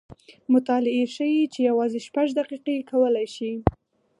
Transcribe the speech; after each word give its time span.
مطالعې 0.53 1.03
ښیې 1.15 1.45
چې 1.53 1.59
یوازې 1.69 1.99
شپږ 2.07 2.27
دقیقې 2.37 2.77
کولی 2.89 3.27
شي 3.35 3.51